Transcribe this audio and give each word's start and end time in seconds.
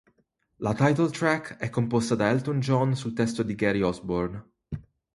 La 0.57 0.73
titletrack 0.73 1.57
è 1.57 1.69
composta 1.69 2.15
da 2.15 2.27
Elton 2.31 2.59
John 2.59 2.95
su 2.95 3.13
testo 3.13 3.43
di 3.43 3.53
Gary 3.53 3.81
Osborne. 3.81 4.43